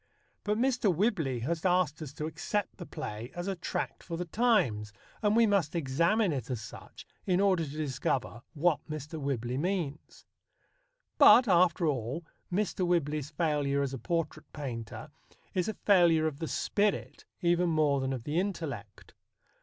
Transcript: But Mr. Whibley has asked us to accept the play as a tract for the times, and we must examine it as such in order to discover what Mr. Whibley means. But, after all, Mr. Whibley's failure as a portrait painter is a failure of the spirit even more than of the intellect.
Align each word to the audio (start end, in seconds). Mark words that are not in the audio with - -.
But 0.43 0.57
Mr. 0.57 0.91
Whibley 0.91 1.41
has 1.41 1.63
asked 1.63 2.01
us 2.01 2.11
to 2.13 2.25
accept 2.25 2.77
the 2.77 2.87
play 2.87 3.29
as 3.35 3.47
a 3.47 3.55
tract 3.55 4.01
for 4.01 4.17
the 4.17 4.25
times, 4.25 4.91
and 5.21 5.35
we 5.35 5.45
must 5.45 5.75
examine 5.75 6.33
it 6.33 6.49
as 6.49 6.59
such 6.59 7.05
in 7.27 7.39
order 7.39 7.63
to 7.63 7.69
discover 7.77 8.41
what 8.55 8.79
Mr. 8.89 9.21
Whibley 9.21 9.59
means. 9.59 10.25
But, 11.19 11.47
after 11.47 11.85
all, 11.85 12.25
Mr. 12.51 12.83
Whibley's 12.83 13.29
failure 13.29 13.83
as 13.83 13.93
a 13.93 13.99
portrait 13.99 14.51
painter 14.53 15.11
is 15.53 15.67
a 15.67 15.75
failure 15.75 16.25
of 16.25 16.39
the 16.39 16.47
spirit 16.47 17.25
even 17.43 17.69
more 17.69 18.01
than 18.01 18.11
of 18.11 18.23
the 18.23 18.39
intellect. 18.39 19.13